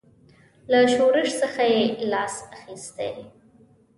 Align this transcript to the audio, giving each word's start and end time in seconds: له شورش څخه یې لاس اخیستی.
له 0.71 0.79
شورش 0.93 1.29
څخه 1.41 1.63
یې 1.73 1.81
لاس 2.11 2.35
اخیستی. 2.55 3.11